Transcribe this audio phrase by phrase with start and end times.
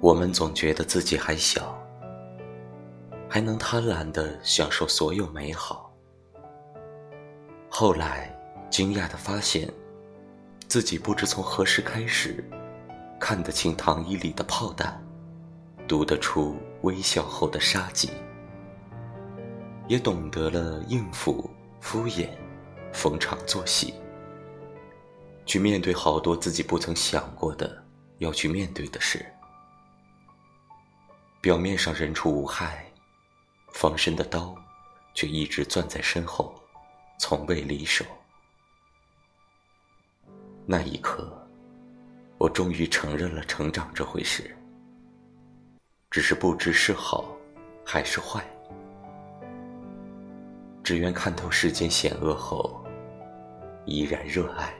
[0.00, 1.76] 我们总觉得自己还小，
[3.28, 5.90] 还能贪婪地享受所有美好。
[7.68, 8.34] 后来，
[8.70, 9.72] 惊讶地发现，
[10.68, 12.44] 自己不知从何时开始，
[13.18, 15.02] 看得清糖衣里的炮弹，
[15.88, 18.10] 读得出微笑后的杀机，
[19.88, 21.50] 也懂得了应付、
[21.80, 22.28] 敷衍、
[22.92, 23.94] 逢场作戏，
[25.46, 27.82] 去面对好多自己不曾想过的
[28.18, 29.24] 要去面对的事。
[31.40, 32.84] 表面上人畜无害，
[33.72, 34.54] 防身的刀
[35.14, 36.54] 却一直攥在身后，
[37.18, 38.04] 从未离手。
[40.66, 41.32] 那一刻，
[42.38, 44.56] 我终于承认了成长这回事，
[46.10, 47.36] 只是不知是好
[47.84, 48.44] 还是坏。
[50.82, 52.84] 只愿看透世间险恶后，
[53.84, 54.74] 依然热爱。